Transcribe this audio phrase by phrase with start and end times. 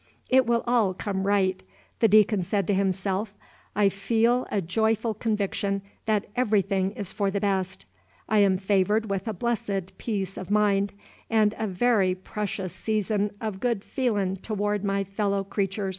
[0.29, 1.61] "It will all come right,"
[1.99, 3.35] the Deacon said to himself,
[3.75, 7.85] "I feel a joyful conviction that everything is for the best.
[8.27, 10.93] I am favored with a blessed peace of mind,
[11.29, 15.89] and a very precious season of good feelin' toward my fellow creturs."